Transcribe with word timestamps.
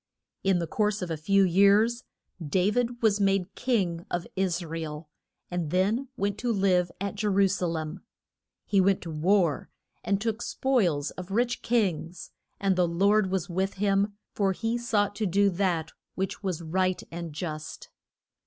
In 0.43 0.57
the 0.57 0.65
course 0.65 1.03
of 1.03 1.11
a 1.11 1.15
few 1.15 1.43
years 1.43 2.05
Da 2.43 2.71
vid 2.71 3.03
was 3.03 3.19
made 3.19 3.53
king 3.53 4.03
of 4.09 4.25
Is 4.35 4.65
ra 4.65 4.79
el, 4.79 5.11
and 5.51 5.69
then 5.69 6.07
went 6.17 6.39
to 6.39 6.51
live 6.51 6.91
at 6.99 7.13
Je 7.13 7.27
ru 7.27 7.47
sa 7.47 7.67
lem. 7.67 8.01
He 8.65 8.81
went 8.81 9.01
to 9.01 9.11
war, 9.11 9.69
and 10.03 10.19
took 10.19 10.41
spoils 10.41 11.11
of 11.11 11.29
rich 11.29 11.61
kings, 11.61 12.31
and 12.59 12.75
the 12.75 12.87
Lord 12.87 13.29
was 13.29 13.47
with 13.47 13.75
him, 13.75 14.17
for 14.33 14.53
he 14.53 14.75
sought 14.75 15.13
to 15.17 15.27
do 15.27 15.51
that 15.51 15.91
which 16.15 16.41
was 16.41 16.63
right 16.63 17.03
and 17.11 17.31
just. 17.31 17.89